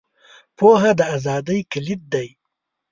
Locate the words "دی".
2.13-2.27